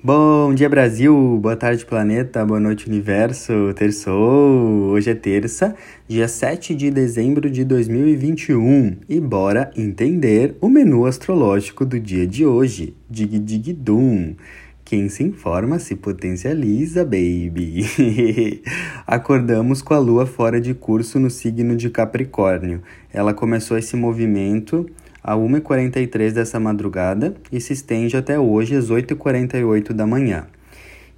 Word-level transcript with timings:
Bom 0.00 0.54
dia 0.54 0.68
Brasil, 0.68 1.12
boa 1.42 1.56
tarde 1.56 1.84
planeta, 1.84 2.46
boa 2.46 2.60
noite 2.60 2.86
universo, 2.86 3.74
terçou, 3.74 4.90
hoje 4.90 5.10
é 5.10 5.14
terça, 5.14 5.74
dia 6.06 6.28
7 6.28 6.72
de 6.72 6.88
dezembro 6.88 7.50
de 7.50 7.64
2021 7.64 8.96
e 9.08 9.20
bora 9.20 9.72
entender 9.76 10.56
o 10.60 10.68
menu 10.68 11.04
astrológico 11.04 11.84
do 11.84 11.98
dia 11.98 12.28
de 12.28 12.46
hoje, 12.46 12.94
dig 13.10 13.40
dig 13.40 13.72
dum. 13.72 14.36
Quem 14.84 15.08
se 15.08 15.24
informa 15.24 15.80
se 15.80 15.96
potencializa, 15.96 17.04
baby. 17.04 18.62
Acordamos 19.04 19.82
com 19.82 19.94
a 19.94 19.98
lua 19.98 20.26
fora 20.26 20.60
de 20.60 20.74
curso 20.74 21.18
no 21.18 21.28
signo 21.28 21.74
de 21.74 21.90
Capricórnio. 21.90 22.82
Ela 23.12 23.34
começou 23.34 23.76
esse 23.76 23.96
movimento 23.96 24.88
a 25.28 25.36
1h43 25.36 26.32
dessa 26.32 26.58
madrugada 26.58 27.34
e 27.52 27.60
se 27.60 27.74
estende 27.74 28.16
até 28.16 28.40
hoje 28.40 28.74
às 28.74 28.90
8h48 28.90 29.92
da 29.92 30.06
manhã. 30.06 30.46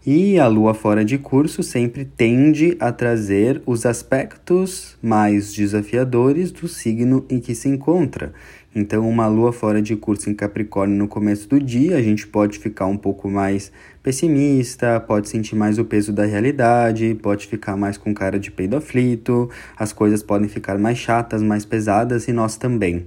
E 0.04 0.36
a 0.36 0.48
lua 0.48 0.74
fora 0.74 1.04
de 1.04 1.16
curso 1.16 1.62
sempre 1.62 2.04
tende 2.04 2.76
a 2.80 2.90
trazer 2.90 3.62
os 3.64 3.86
aspectos 3.86 4.98
mais 5.00 5.52
desafiadores 5.52 6.50
do 6.50 6.66
signo 6.66 7.24
em 7.30 7.38
que 7.38 7.54
se 7.54 7.68
encontra. 7.68 8.32
Então, 8.72 9.08
uma 9.08 9.26
lua 9.26 9.52
fora 9.52 9.82
de 9.82 9.96
curso 9.96 10.30
em 10.30 10.34
Capricórnio 10.34 10.96
no 10.96 11.08
começo 11.08 11.48
do 11.48 11.58
dia, 11.58 11.96
a 11.96 12.02
gente 12.02 12.24
pode 12.24 12.56
ficar 12.56 12.86
um 12.86 12.96
pouco 12.96 13.28
mais 13.28 13.72
pessimista, 14.00 15.00
pode 15.00 15.28
sentir 15.28 15.56
mais 15.56 15.76
o 15.76 15.84
peso 15.84 16.12
da 16.12 16.24
realidade, 16.24 17.18
pode 17.20 17.48
ficar 17.48 17.76
mais 17.76 17.98
com 17.98 18.14
cara 18.14 18.38
de 18.38 18.48
peido 18.48 18.76
aflito, 18.76 19.50
as 19.76 19.92
coisas 19.92 20.22
podem 20.22 20.48
ficar 20.48 20.78
mais 20.78 20.98
chatas, 20.98 21.42
mais 21.42 21.64
pesadas 21.64 22.28
e 22.28 22.32
nós 22.32 22.56
também. 22.56 23.02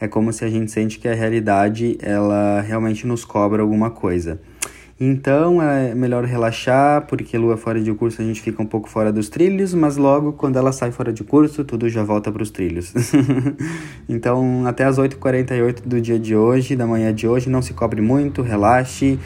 É 0.00 0.08
como 0.08 0.32
se 0.32 0.44
a 0.44 0.50
gente 0.50 0.72
sente 0.72 0.98
que 0.98 1.06
a 1.06 1.14
realidade 1.14 1.96
ela 2.02 2.60
realmente 2.60 3.06
nos 3.06 3.24
cobra 3.24 3.62
alguma 3.62 3.92
coisa. 3.92 4.40
Então 4.98 5.60
é 5.60 5.92
melhor 5.92 6.24
relaxar, 6.24 7.04
porque 7.06 7.36
lua 7.36 7.56
fora 7.56 7.82
de 7.82 7.92
curso 7.92 8.22
a 8.22 8.24
gente 8.24 8.40
fica 8.40 8.62
um 8.62 8.66
pouco 8.66 8.88
fora 8.88 9.12
dos 9.12 9.28
trilhos, 9.28 9.74
mas 9.74 9.96
logo 9.96 10.34
quando 10.34 10.56
ela 10.56 10.72
sai 10.72 10.92
fora 10.92 11.12
de 11.12 11.24
curso, 11.24 11.64
tudo 11.64 11.88
já 11.88 12.04
volta 12.04 12.30
para 12.30 12.42
os 12.42 12.50
trilhos. 12.50 12.92
então, 14.08 14.64
até 14.66 14.84
as 14.84 14.96
8h48 14.96 15.82
do 15.84 16.00
dia 16.00 16.18
de 16.18 16.36
hoje, 16.36 16.76
da 16.76 16.86
manhã 16.86 17.12
de 17.12 17.26
hoje, 17.26 17.50
não 17.50 17.60
se 17.60 17.74
cobre 17.74 18.00
muito, 18.00 18.40
relaxe. 18.40 19.18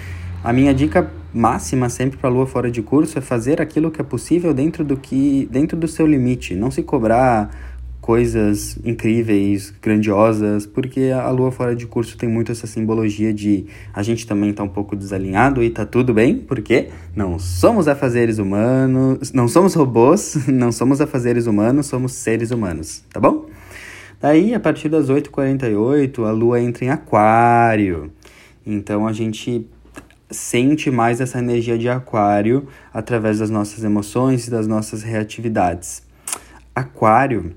A 0.42 0.52
minha 0.52 0.72
dica 0.72 1.10
máxima 1.34 1.90
sempre 1.90 2.16
para 2.16 2.30
lua 2.30 2.46
fora 2.46 2.70
de 2.70 2.80
curso 2.80 3.18
é 3.18 3.20
fazer 3.20 3.60
aquilo 3.60 3.90
que 3.90 4.00
é 4.00 4.04
possível 4.04 4.54
dentro 4.54 4.82
do 4.82 4.96
que 4.96 5.46
dentro 5.50 5.76
do 5.76 5.86
seu 5.86 6.06
limite, 6.06 6.54
não 6.54 6.70
se 6.70 6.82
cobrar 6.82 7.50
coisas 8.08 8.78
incríveis, 8.86 9.70
grandiosas, 9.82 10.64
porque 10.64 11.10
a 11.14 11.28
lua 11.28 11.52
fora 11.52 11.76
de 11.76 11.86
curso 11.86 12.16
tem 12.16 12.26
muito 12.26 12.50
essa 12.50 12.66
simbologia 12.66 13.34
de 13.34 13.66
a 13.92 14.02
gente 14.02 14.26
também 14.26 14.50
tá 14.50 14.62
um 14.62 14.68
pouco 14.68 14.96
desalinhado 14.96 15.62
e 15.62 15.68
tá 15.68 15.84
tudo 15.84 16.14
bem, 16.14 16.38
porque 16.38 16.88
não 17.14 17.38
somos 17.38 17.86
afazeres 17.86 18.38
humanos, 18.38 19.30
não 19.30 19.46
somos 19.46 19.74
robôs, 19.74 20.38
não 20.48 20.72
somos 20.72 21.02
afazeres 21.02 21.46
humanos, 21.46 21.84
somos 21.84 22.14
seres 22.14 22.50
humanos, 22.50 23.04
tá 23.12 23.20
bom? 23.20 23.44
Daí, 24.18 24.54
a 24.54 24.60
partir 24.60 24.88
das 24.88 25.10
8h48, 25.10 26.26
a 26.26 26.30
lua 26.30 26.62
entra 26.62 26.86
em 26.86 26.88
aquário. 26.88 28.10
Então 28.64 29.06
a 29.06 29.12
gente 29.12 29.66
sente 30.30 30.90
mais 30.90 31.20
essa 31.20 31.40
energia 31.40 31.76
de 31.76 31.90
aquário 31.90 32.68
através 32.90 33.38
das 33.40 33.50
nossas 33.50 33.84
emoções 33.84 34.48
e 34.48 34.50
das 34.50 34.66
nossas 34.66 35.02
reatividades. 35.02 36.02
Aquário 36.74 37.52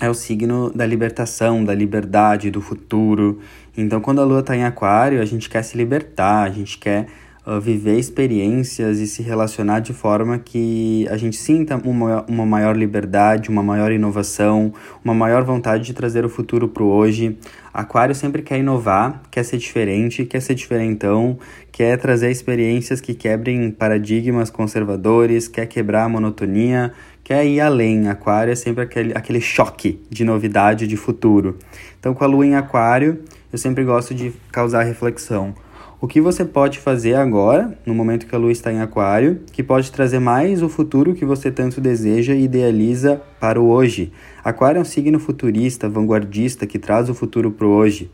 é 0.00 0.08
o 0.08 0.14
signo 0.14 0.70
da 0.70 0.86
libertação, 0.86 1.64
da 1.64 1.74
liberdade, 1.74 2.50
do 2.50 2.60
futuro. 2.60 3.40
Então, 3.76 4.00
quando 4.00 4.20
a 4.20 4.24
lua 4.24 4.40
está 4.40 4.56
em 4.56 4.64
Aquário, 4.64 5.20
a 5.20 5.24
gente 5.24 5.48
quer 5.48 5.62
se 5.62 5.76
libertar, 5.76 6.42
a 6.44 6.50
gente 6.50 6.78
quer 6.78 7.06
uh, 7.44 7.60
viver 7.60 7.98
experiências 7.98 9.00
e 9.00 9.06
se 9.06 9.22
relacionar 9.22 9.80
de 9.80 9.92
forma 9.92 10.38
que 10.38 11.06
a 11.10 11.16
gente 11.16 11.36
sinta 11.36 11.76
uma, 11.84 12.24
uma 12.28 12.46
maior 12.46 12.76
liberdade, 12.76 13.48
uma 13.48 13.62
maior 13.62 13.90
inovação, 13.90 14.72
uma 15.04 15.14
maior 15.14 15.42
vontade 15.42 15.84
de 15.84 15.94
trazer 15.94 16.24
o 16.24 16.28
futuro 16.28 16.68
para 16.68 16.82
o 16.82 16.86
hoje. 16.86 17.36
Aquário 17.74 18.14
sempre 18.14 18.42
quer 18.42 18.58
inovar, 18.58 19.22
quer 19.30 19.44
ser 19.44 19.56
diferente, 19.56 20.24
quer 20.24 20.40
ser 20.40 20.54
diferentão, 20.54 21.38
quer 21.72 21.96
trazer 21.98 22.30
experiências 22.30 23.00
que 23.00 23.14
quebrem 23.14 23.70
paradigmas 23.70 24.50
conservadores, 24.50 25.48
quer 25.48 25.66
quebrar 25.66 26.04
a 26.04 26.08
monotonia, 26.08 26.92
quer 27.28 27.44
ir 27.44 27.60
além. 27.60 28.08
Aquário 28.08 28.50
é 28.50 28.54
sempre 28.54 28.82
aquele, 28.82 29.12
aquele 29.14 29.40
choque 29.40 30.00
de 30.08 30.24
novidade, 30.24 30.86
de 30.86 30.96
futuro. 30.96 31.58
Então, 32.00 32.14
com 32.14 32.24
a 32.24 32.26
lua 32.26 32.46
em 32.46 32.54
Aquário, 32.54 33.22
eu 33.52 33.58
sempre 33.58 33.84
gosto 33.84 34.14
de 34.14 34.32
causar 34.50 34.82
reflexão. 34.82 35.54
O 36.00 36.06
que 36.06 36.22
você 36.22 36.42
pode 36.42 36.78
fazer 36.78 37.16
agora, 37.16 37.76
no 37.84 37.92
momento 37.92 38.26
que 38.26 38.34
a 38.34 38.38
lua 38.38 38.50
está 38.50 38.72
em 38.72 38.80
Aquário, 38.80 39.40
que 39.52 39.62
pode 39.62 39.92
trazer 39.92 40.18
mais 40.20 40.62
o 40.62 40.70
futuro 40.70 41.14
que 41.14 41.26
você 41.26 41.50
tanto 41.50 41.82
deseja 41.82 42.34
e 42.34 42.44
idealiza 42.44 43.20
para 43.38 43.60
o 43.60 43.68
hoje? 43.68 44.10
Aquário 44.42 44.78
é 44.78 44.80
um 44.80 44.84
signo 44.86 45.18
futurista, 45.18 45.86
vanguardista, 45.86 46.66
que 46.66 46.78
traz 46.78 47.10
o 47.10 47.14
futuro 47.14 47.50
para 47.50 47.66
o 47.66 47.70
hoje. 47.70 48.10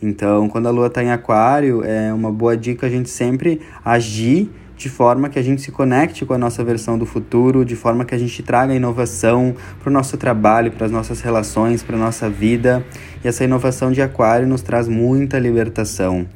Então, 0.00 0.48
quando 0.48 0.68
a 0.68 0.70
lua 0.70 0.86
está 0.86 1.04
em 1.04 1.10
Aquário, 1.10 1.84
é 1.84 2.10
uma 2.14 2.32
boa 2.32 2.56
dica 2.56 2.86
a 2.86 2.90
gente 2.90 3.10
sempre 3.10 3.60
agir 3.84 4.50
de 4.76 4.88
forma 4.88 5.28
que 5.28 5.38
a 5.38 5.42
gente 5.42 5.62
se 5.62 5.70
conecte 5.70 6.24
com 6.24 6.34
a 6.34 6.38
nossa 6.38 6.64
versão 6.64 6.98
do 6.98 7.06
futuro, 7.06 7.64
de 7.64 7.76
forma 7.76 8.04
que 8.04 8.14
a 8.14 8.18
gente 8.18 8.42
traga 8.42 8.74
inovação 8.74 9.54
para 9.80 9.90
o 9.90 9.92
nosso 9.92 10.16
trabalho, 10.16 10.72
para 10.72 10.86
as 10.86 10.92
nossas 10.92 11.20
relações, 11.20 11.82
para 11.82 11.96
a 11.96 11.98
nossa 11.98 12.28
vida. 12.28 12.84
E 13.24 13.28
essa 13.28 13.44
inovação 13.44 13.92
de 13.92 14.02
Aquário 14.02 14.46
nos 14.46 14.62
traz 14.62 14.88
muita 14.88 15.38
libertação. 15.38 16.26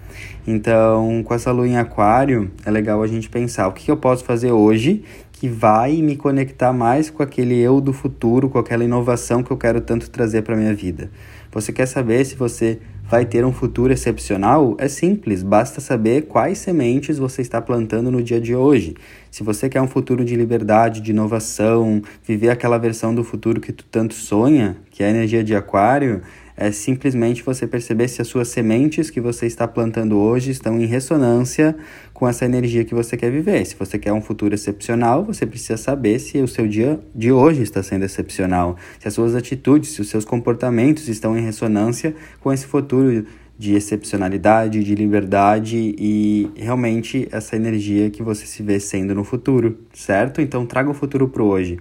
Então, 0.47 1.22
com 1.22 1.34
essa 1.34 1.53
lua 1.53 1.69
em 1.69 1.76
Aquário, 1.76 2.50
é 2.65 2.71
legal 2.71 3.03
a 3.03 3.06
gente 3.06 3.28
pensar 3.28 3.69
o 3.69 3.72
que 3.72 3.91
eu 3.91 3.97
posso 3.97 4.25
fazer 4.25 4.53
hoje 4.53 5.05
que 5.38 5.49
vai 5.49 6.03
me 6.03 6.16
conectar 6.16 6.72
mais 6.72 7.10
com 7.10 7.22
aquele 7.22 7.56
eu 7.56 7.81
do 7.81 7.93
futuro, 7.93 8.49
com 8.49 8.59
aquela 8.59 8.82
inovação 8.82 9.41
que 9.41 9.53
eu 9.53 9.56
quero 9.56 9.81
tanto 9.81 10.10
trazer 10.10 10.43
para 10.43 10.56
minha 10.56 10.75
vida. 10.75 11.10
Você 11.53 11.72
quer 11.72 11.87
saber 11.87 12.25
se 12.25 12.34
você 12.34 12.81
vai 13.08 13.24
ter 13.24 13.44
um 13.44 13.52
futuro 13.52 13.92
excepcional? 13.92 14.76
É 14.78 14.86
simples, 14.86 15.42
basta 15.42 15.80
saber 15.80 16.26
quais 16.26 16.58
sementes 16.58 17.19
você 17.19 17.41
está 17.41 17.60
plantando 17.60 18.10
no 18.10 18.22
dia 18.22 18.41
de 18.41 18.54
hoje. 18.54 18.94
Se 19.30 19.42
você 19.42 19.69
quer 19.69 19.80
um 19.80 19.88
futuro 19.88 20.24
de 20.24 20.36
liberdade, 20.36 21.00
de 21.00 21.10
inovação, 21.10 22.02
viver 22.22 22.50
aquela 22.50 22.76
versão 22.76 23.14
do 23.14 23.24
futuro 23.24 23.60
que 23.60 23.72
tu 23.72 23.84
tanto 23.91 24.14
sonha, 24.14 24.76
que 24.91 25.02
é 25.02 25.06
a 25.06 25.10
energia 25.10 25.42
de 25.42 25.54
Aquário, 25.54 26.20
é 26.60 26.72
simplesmente 26.72 27.42
você 27.44 27.69
perceber 27.69 28.08
se 28.08 28.20
as 28.20 28.26
suas 28.26 28.48
sementes 28.48 29.10
que 29.10 29.20
você 29.20 29.46
está 29.46 29.69
plantando 29.69 30.19
hoje 30.19 30.50
estão 30.50 30.80
em 30.80 30.86
ressonância 30.86 31.76
com 32.12 32.26
essa 32.26 32.44
energia 32.44 32.84
que 32.84 32.96
você 32.96 33.16
quer 33.16 33.30
viver. 33.30 33.64
Se 33.64 33.76
você 33.76 33.96
quer 33.96 34.12
um 34.12 34.20
futuro 34.20 34.52
excepcional, 34.52 35.24
você 35.24 35.46
precisa 35.46 35.76
saber 35.76 36.19
se 36.19 36.38
o 36.38 36.48
seu 36.48 36.66
dia 36.66 36.98
de 37.14 37.30
hoje 37.30 37.62
está 37.62 37.80
sendo 37.80 38.04
excepcional, 38.04 38.76
se 38.98 39.06
as 39.06 39.14
suas 39.14 39.36
atitudes, 39.36 39.91
se 39.91 40.00
os 40.00 40.08
seus 40.08 40.24
comportamentos 40.24 41.06
estão 41.08 41.38
em 41.38 41.42
ressonância 41.42 42.12
com 42.41 42.52
esse 42.52 42.66
futuro 42.66 43.25
de 43.56 43.75
excepcionalidade, 43.75 44.82
de 44.82 44.94
liberdade 44.96 45.94
e 45.96 46.50
realmente 46.56 47.28
essa 47.30 47.54
energia 47.54 48.10
que 48.10 48.22
você 48.22 48.46
se 48.46 48.64
vê 48.64 48.80
sendo 48.80 49.14
no 49.14 49.22
futuro, 49.22 49.78
certo? 49.92 50.40
Então 50.40 50.66
traga 50.66 50.90
o 50.90 50.94
futuro 50.94 51.28
para 51.28 51.42
hoje. 51.42 51.78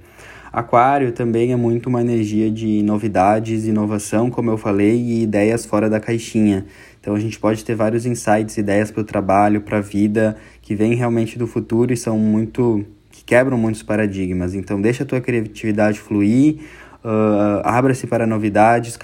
Aquário 0.52 1.12
também 1.12 1.52
é 1.52 1.56
muito 1.56 1.88
uma 1.88 2.02
energia 2.02 2.50
de 2.50 2.82
novidades, 2.84 3.66
inovação, 3.66 4.30
como 4.30 4.50
eu 4.50 4.58
falei, 4.58 4.96
e 4.96 5.24
ideias 5.24 5.66
fora 5.66 5.90
da 5.90 6.00
caixinha. 6.00 6.66
Então 7.00 7.16
a 7.16 7.20
gente 7.20 7.40
pode 7.40 7.64
ter 7.64 7.76
vários 7.76 8.06
insights, 8.06 8.58
ideias 8.58 8.92
para 8.92 9.02
o 9.02 9.04
trabalho, 9.04 9.62
para 9.62 9.78
a 9.78 9.82
vida, 9.82 10.36
que 10.62 10.76
vêm 10.76 10.94
realmente 10.94 11.38
do 11.38 11.48
futuro 11.48 11.94
e 11.94 11.98
são 11.98 12.18
muito 12.18 12.86
que 13.10 13.24
quebram 13.24 13.58
muitos 13.58 13.82
paradigmas. 13.82 14.54
Então 14.54 14.82
deixa 14.82 15.04
a 15.04 15.06
tua 15.06 15.22
criatividade 15.22 16.00
fluir, 16.00 16.60
uh, 17.04 17.62
abra-se 17.64 18.06
para 18.08 18.28
novidades, 18.28 18.98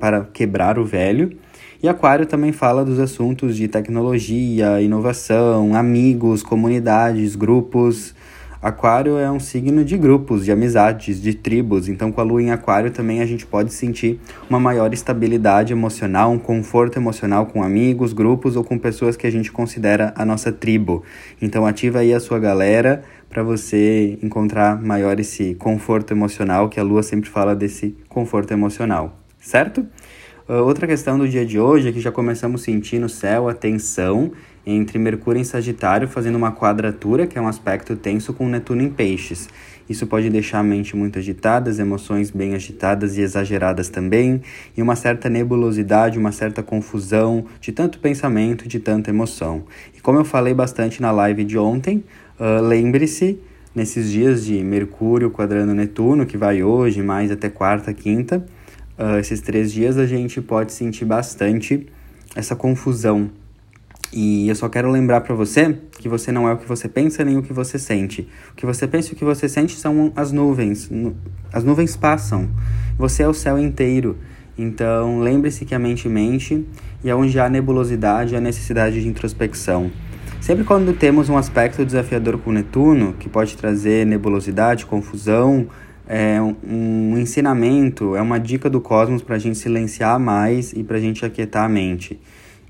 para 0.00 0.24
quebrar 0.32 0.78
o 0.78 0.84
velho. 0.84 1.36
E 1.82 1.88
Aquário 1.88 2.26
também 2.26 2.50
fala 2.50 2.84
dos 2.84 2.98
assuntos 2.98 3.56
de 3.56 3.68
tecnologia, 3.68 4.80
inovação, 4.80 5.76
amigos, 5.76 6.42
comunidades, 6.42 7.36
grupos, 7.36 8.14
Aquário 8.60 9.16
é 9.18 9.30
um 9.30 9.38
signo 9.38 9.84
de 9.84 9.96
grupos, 9.96 10.44
de 10.44 10.50
amizades, 10.50 11.22
de 11.22 11.32
tribos, 11.32 11.88
então 11.88 12.10
com 12.10 12.20
a 12.20 12.24
lua 12.24 12.42
em 12.42 12.50
Aquário 12.50 12.90
também 12.90 13.20
a 13.20 13.26
gente 13.26 13.46
pode 13.46 13.72
sentir 13.72 14.18
uma 14.50 14.58
maior 14.58 14.92
estabilidade 14.92 15.72
emocional, 15.72 16.32
um 16.32 16.40
conforto 16.40 16.98
emocional 16.98 17.46
com 17.46 17.62
amigos, 17.62 18.12
grupos 18.12 18.56
ou 18.56 18.64
com 18.64 18.76
pessoas 18.76 19.16
que 19.16 19.28
a 19.28 19.30
gente 19.30 19.52
considera 19.52 20.12
a 20.16 20.24
nossa 20.24 20.50
tribo. 20.50 21.04
Então 21.40 21.64
ativa 21.64 22.00
aí 22.00 22.12
a 22.12 22.18
sua 22.18 22.40
galera 22.40 23.04
para 23.30 23.44
você 23.44 24.18
encontrar 24.20 24.82
maior 24.82 25.20
esse 25.20 25.54
conforto 25.54 26.12
emocional, 26.12 26.68
que 26.68 26.80
a 26.80 26.82
lua 26.82 27.04
sempre 27.04 27.30
fala 27.30 27.54
desse 27.54 27.96
conforto 28.08 28.50
emocional, 28.52 29.20
certo? 29.38 29.86
Uh, 30.48 30.64
outra 30.64 30.86
questão 30.86 31.18
do 31.18 31.28
dia 31.28 31.44
de 31.44 31.60
hoje 31.60 31.90
é 31.90 31.92
que 31.92 32.00
já 32.00 32.10
começamos 32.10 32.62
a 32.62 32.64
sentir 32.64 32.98
no 32.98 33.08
céu 33.08 33.50
a 33.50 33.52
tensão 33.52 34.32
entre 34.64 34.98
Mercúrio 34.98 35.38
em 35.38 35.44
Sagitário 35.44 36.08
fazendo 36.08 36.36
uma 36.36 36.50
quadratura, 36.50 37.26
que 37.26 37.36
é 37.36 37.40
um 37.40 37.46
aspecto 37.46 37.94
tenso 37.94 38.32
com 38.32 38.48
Netuno 38.48 38.80
em 38.80 38.88
Peixes. 38.88 39.46
Isso 39.90 40.06
pode 40.06 40.30
deixar 40.30 40.60
a 40.60 40.62
mente 40.62 40.96
muito 40.96 41.18
agitada, 41.18 41.68
as 41.68 41.78
emoções 41.78 42.30
bem 42.30 42.54
agitadas 42.54 43.18
e 43.18 43.20
exageradas 43.20 43.90
também, 43.90 44.40
e 44.74 44.80
uma 44.80 44.96
certa 44.96 45.28
nebulosidade, 45.28 46.18
uma 46.18 46.32
certa 46.32 46.62
confusão 46.62 47.44
de 47.60 47.70
tanto 47.70 47.98
pensamento 47.98 48.66
de 48.66 48.80
tanta 48.80 49.10
emoção. 49.10 49.64
E 49.94 50.00
como 50.00 50.18
eu 50.18 50.24
falei 50.24 50.54
bastante 50.54 51.02
na 51.02 51.10
live 51.10 51.44
de 51.44 51.58
ontem, 51.58 52.02
uh, 52.40 52.62
lembre-se, 52.62 53.38
nesses 53.74 54.10
dias 54.10 54.46
de 54.46 54.64
Mercúrio 54.64 55.30
quadrando 55.30 55.74
Netuno, 55.74 56.24
que 56.24 56.38
vai 56.38 56.62
hoje, 56.62 57.02
mais 57.02 57.30
até 57.30 57.50
quarta, 57.50 57.92
quinta, 57.92 58.42
uh, 58.98 59.18
esses 59.18 59.40
três 59.40 59.72
dias 59.72 59.96
a 59.96 60.06
gente 60.06 60.40
pode 60.40 60.72
sentir 60.72 61.04
bastante 61.04 61.86
essa 62.34 62.54
confusão 62.56 63.30
e 64.12 64.48
eu 64.48 64.54
só 64.54 64.68
quero 64.68 64.90
lembrar 64.90 65.20
para 65.20 65.34
você 65.34 65.76
que 65.98 66.08
você 66.08 66.32
não 66.32 66.48
é 66.48 66.52
o 66.52 66.56
que 66.56 66.66
você 66.66 66.88
pensa 66.88 67.24
nem 67.24 67.36
o 67.36 67.42
que 67.42 67.52
você 67.52 67.78
sente. 67.78 68.26
O 68.52 68.54
que 68.54 68.64
você 68.64 68.86
pensa 68.86 69.10
e 69.10 69.12
o 69.12 69.16
que 69.16 69.24
você 69.24 69.48
sente 69.48 69.76
são 69.76 70.12
as 70.16 70.32
nuvens. 70.32 70.90
As 71.52 71.62
nuvens 71.62 71.94
passam. 71.94 72.48
Você 72.96 73.22
é 73.22 73.28
o 73.28 73.34
céu 73.34 73.58
inteiro. 73.58 74.16
Então, 74.56 75.20
lembre-se 75.20 75.64
que 75.64 75.74
a 75.74 75.78
mente 75.78 76.08
mente 76.08 76.66
e 77.04 77.12
onde 77.12 77.38
há 77.38 77.48
nebulosidade, 77.48 78.34
há 78.34 78.40
necessidade 78.40 79.00
de 79.00 79.06
introspecção. 79.06 79.90
Sempre 80.40 80.64
quando 80.64 80.96
temos 80.96 81.28
um 81.28 81.36
aspecto 81.36 81.84
desafiador 81.84 82.38
com 82.38 82.50
Netuno, 82.50 83.12
que 83.18 83.28
pode 83.28 83.56
trazer 83.56 84.06
nebulosidade, 84.06 84.86
confusão, 84.86 85.66
é 86.08 86.40
um 86.40 87.18
ensinamento, 87.18 88.16
é 88.16 88.22
uma 88.22 88.40
dica 88.40 88.70
do 88.70 88.80
cosmos 88.80 89.22
para 89.22 89.36
a 89.36 89.38
gente 89.38 89.58
silenciar 89.58 90.18
mais 90.18 90.72
e 90.72 90.82
para 90.82 90.96
a 90.96 91.00
gente 91.00 91.24
aquietar 91.24 91.64
a 91.64 91.68
mente. 91.68 92.18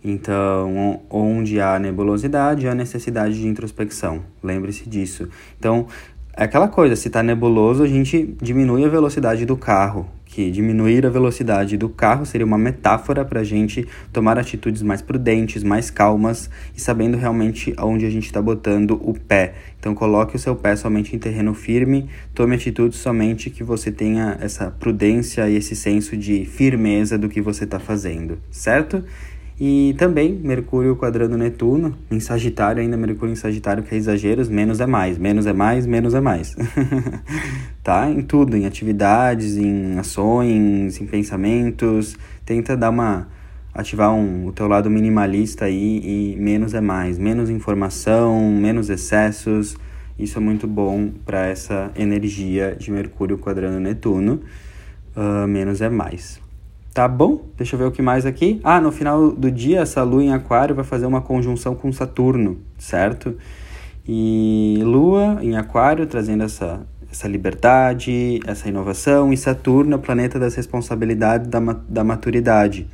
Então, 0.05 1.01
onde 1.09 1.61
há 1.61 1.79
nebulosidade, 1.79 2.67
há 2.67 2.75
necessidade 2.75 3.41
de 3.41 3.47
introspecção. 3.47 4.23
Lembre-se 4.43 4.89
disso. 4.89 5.29
Então, 5.59 5.87
é 6.37 6.45
aquela 6.45 6.69
coisa, 6.69 6.97
se 6.97 7.09
está 7.09 7.23
nebuloso, 7.23 7.85
a 7.85 7.89
gente 7.89 8.37
diminui 8.43 8.85
a 8.85 8.89
velocidade 8.89 9.47
do 9.47 9.57
carro. 9.57 10.09
Que 10.39 10.53
diminuir 10.53 11.05
a 11.05 11.11
velocidade 11.11 11.77
do 11.77 11.89
carro 11.89 12.25
seria 12.25 12.47
uma 12.47 12.57
metáfora 12.57 13.25
para 13.25 13.41
a 13.41 13.43
gente 13.43 13.85
tomar 14.13 14.39
atitudes 14.39 14.83
mais 14.83 15.03
prudentes, 15.03 15.65
mais 15.65 15.91
calmas 15.91 16.49
e 16.77 16.81
sabendo 16.81 17.17
realmente 17.17 17.75
aonde 17.77 18.07
a 18.07 18.09
gente 18.09 18.27
está 18.27 18.41
botando 18.41 18.93
o 19.03 19.15
pé. 19.15 19.55
Então, 19.81 19.97
coloque 19.97 20.37
o 20.37 20.39
seu 20.39 20.55
pé 20.55 20.77
somente 20.77 21.17
em 21.17 21.19
terreno 21.19 21.55
firme, 21.55 22.09
tome 22.33 22.55
atitudes 22.55 23.01
somente 23.01 23.51
que 23.51 23.65
você 23.65 23.91
tenha 23.91 24.39
essa 24.41 24.71
prudência 24.71 25.51
e 25.51 25.57
esse 25.57 25.75
senso 25.75 26.17
de 26.17 26.45
firmeza 26.45 27.19
do 27.19 27.29
que 27.29 27.41
você 27.41 27.65
está 27.65 27.81
fazendo, 27.81 28.39
certo? 28.49 29.03
E 29.61 29.95
também 29.99 30.35
Mercúrio 30.35 30.95
quadrando 30.95 31.37
Netuno, 31.37 31.97
em 32.11 32.21
Sagitário, 32.21 32.81
ainda 32.81 32.97
Mercúrio 32.97 33.33
em 33.33 33.37
Sagitário, 33.37 33.83
que 33.83 33.93
é 33.93 33.99
exageros, 33.99 34.49
menos 34.49 34.79
é 34.79 34.87
mais, 34.87 35.19
menos 35.19 35.47
é 35.47 35.53
mais, 35.53 35.85
menos 35.85 36.15
é 36.15 36.21
mais. 36.21 36.55
tá? 37.83 38.09
Em 38.09 38.23
tudo, 38.23 38.57
em 38.57 38.67
atividades, 38.67 39.57
em 39.57 39.99
ações, 39.99 41.01
em 41.01 41.07
pensamentos. 41.07 42.17
Tenta 42.47 42.77
dar 42.77 42.91
uma. 42.91 43.27
ativar 43.75 44.15
um, 44.15 44.47
o 44.47 44.53
teu 44.53 44.69
lado 44.69 44.89
minimalista 44.89 45.65
aí 45.65 46.01
e 46.05 46.37
menos 46.37 46.73
é 46.73 46.81
mais. 46.81 47.19
Menos 47.19 47.51
informação, 47.51 48.53
menos 48.53 48.89
excessos. 48.89 49.77
Isso 50.17 50.39
é 50.39 50.41
muito 50.41 50.69
bom 50.69 51.11
para 51.27 51.47
essa 51.47 51.91
energia 51.97 52.77
de 52.79 52.93
Mercúrio 52.93 53.37
quadrando 53.39 53.81
Netuno. 53.81 54.41
Uh, 55.17 55.49
menos 55.49 55.81
é 55.81 55.89
mais. 55.89 56.41
Tá 56.99 57.07
bom? 57.07 57.45
Deixa 57.57 57.77
eu 57.77 57.79
ver 57.79 57.85
o 57.85 57.93
que 57.93 58.03
mais 58.03 58.27
aqui. 58.27 58.61
Ah, 58.65 58.81
no 58.81 58.91
final 58.91 59.31
do 59.31 59.53
dia, 59.53 59.83
essa 59.83 60.03
lua 60.03 60.21
em 60.21 60.33
Aquário 60.33 60.75
vai 60.75 60.85
fazer 60.85 61.07
uma 61.07 61.21
conjunção 61.21 61.77
com 61.77 61.93
Saturno, 61.93 62.59
certo? 62.77 63.37
E 64.05 64.81
Lua 64.83 65.39
em 65.41 65.57
Aquário 65.57 66.09
trazendo 66.09 66.43
essa, 66.43 66.85
essa 67.09 67.29
liberdade, 67.29 68.41
essa 68.45 68.69
inovação, 68.69 69.33
e 69.33 69.37
Saturno 69.37 69.93
é 69.93 69.95
o 69.95 70.01
planeta 70.01 70.41
das 70.41 70.57
responsabilidades, 70.57 71.47
da, 71.47 71.61
da 71.89 72.03
maturidade. 72.03 72.89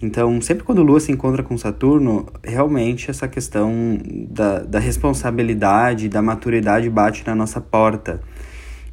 Então, 0.00 0.40
sempre 0.40 0.64
quando 0.64 0.82
Lua 0.82 0.98
se 0.98 1.12
encontra 1.12 1.42
com 1.42 1.58
Saturno, 1.58 2.24
realmente 2.42 3.10
essa 3.10 3.28
questão 3.28 3.98
da, 4.30 4.60
da 4.60 4.78
responsabilidade, 4.78 6.08
da 6.08 6.22
maturidade 6.22 6.88
bate 6.88 7.22
na 7.26 7.34
nossa 7.34 7.60
porta. 7.60 8.18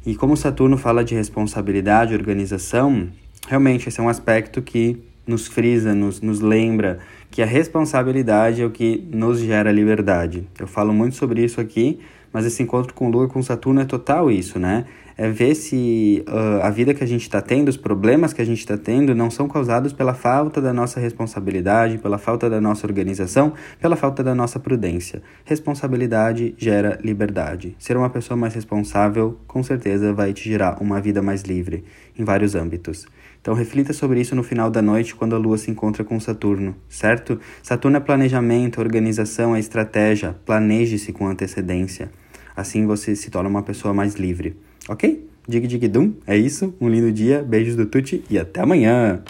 E 0.04 0.14
como 0.14 0.36
Saturno 0.36 0.76
fala 0.76 1.02
de 1.02 1.14
responsabilidade, 1.14 2.12
organização, 2.12 3.08
realmente 3.48 3.88
esse 3.88 4.00
é 4.00 4.02
um 4.02 4.08
aspecto 4.08 4.62
que 4.62 5.02
nos 5.26 5.46
frisa, 5.46 5.94
nos, 5.94 6.20
nos 6.20 6.40
lembra 6.40 6.98
que 7.30 7.42
a 7.42 7.46
responsabilidade 7.46 8.62
é 8.62 8.64
o 8.66 8.70
que 8.70 9.08
nos 9.10 9.40
gera 9.40 9.72
liberdade. 9.72 10.46
Eu 10.58 10.66
falo 10.66 10.92
muito 10.92 11.16
sobre 11.16 11.42
isso 11.42 11.60
aqui, 11.60 11.98
mas 12.32 12.44
esse 12.44 12.62
encontro 12.62 12.92
com 12.94 13.08
Lua 13.08 13.28
com 13.28 13.42
Saturno 13.42 13.80
é 13.80 13.84
total 13.84 14.30
isso, 14.30 14.58
né? 14.58 14.84
É 15.16 15.30
ver 15.30 15.54
se 15.54 16.24
uh, 16.28 16.62
a 16.62 16.70
vida 16.70 16.92
que 16.92 17.04
a 17.04 17.06
gente 17.06 17.22
está 17.22 17.40
tendo, 17.40 17.68
os 17.68 17.76
problemas 17.76 18.32
que 18.32 18.42
a 18.42 18.44
gente 18.44 18.58
está 18.58 18.76
tendo, 18.76 19.14
não 19.14 19.30
são 19.30 19.48
causados 19.48 19.92
pela 19.92 20.12
falta 20.12 20.60
da 20.60 20.72
nossa 20.72 20.98
responsabilidade, 20.98 21.98
pela 21.98 22.18
falta 22.18 22.50
da 22.50 22.60
nossa 22.60 22.84
organização, 22.84 23.52
pela 23.80 23.94
falta 23.94 24.24
da 24.24 24.34
nossa 24.34 24.58
prudência. 24.58 25.22
Responsabilidade 25.44 26.54
gera 26.58 26.98
liberdade. 27.02 27.76
Ser 27.78 27.96
uma 27.96 28.10
pessoa 28.10 28.36
mais 28.36 28.54
responsável, 28.54 29.38
com 29.46 29.62
certeza, 29.62 30.12
vai 30.12 30.32
te 30.32 30.48
gerar 30.48 30.82
uma 30.82 31.00
vida 31.00 31.22
mais 31.22 31.42
livre 31.42 31.84
em 32.18 32.24
vários 32.24 32.56
âmbitos. 32.56 33.06
Então 33.44 33.52
reflita 33.52 33.92
sobre 33.92 34.22
isso 34.22 34.34
no 34.34 34.42
final 34.42 34.70
da 34.70 34.80
noite 34.80 35.14
quando 35.14 35.36
a 35.36 35.38
Lua 35.38 35.58
se 35.58 35.70
encontra 35.70 36.02
com 36.02 36.18
Saturno, 36.18 36.74
certo? 36.88 37.38
Saturno 37.62 37.98
é 37.98 38.00
planejamento, 38.00 38.80
organização, 38.80 39.54
é 39.54 39.60
estratégia. 39.60 40.34
Planeje-se 40.46 41.12
com 41.12 41.26
antecedência. 41.26 42.10
Assim 42.56 42.86
você 42.86 43.14
se 43.14 43.30
torna 43.30 43.50
uma 43.50 43.62
pessoa 43.62 43.92
mais 43.92 44.14
livre. 44.14 44.56
Ok? 44.88 45.28
Dig 45.46 45.66
dig 45.66 45.88
dum, 45.88 46.14
é 46.26 46.34
isso. 46.34 46.74
Um 46.80 46.88
lindo 46.88 47.12
dia, 47.12 47.42
beijos 47.42 47.76
do 47.76 47.84
Tuti 47.84 48.24
e 48.30 48.38
até 48.38 48.62
amanhã! 48.62 49.22